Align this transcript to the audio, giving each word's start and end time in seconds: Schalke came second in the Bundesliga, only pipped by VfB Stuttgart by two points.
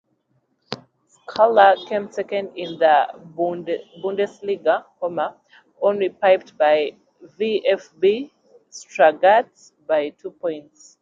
Schalke 1.27 1.85
came 1.87 2.11
second 2.11 2.57
in 2.57 2.79
the 2.79 2.95
Bundesliga, 3.37 4.85
only 5.79 6.09
pipped 6.09 6.57
by 6.57 6.93
VfB 7.39 8.31
Stuttgart 8.71 9.51
by 9.85 10.09
two 10.09 10.31
points. 10.31 10.89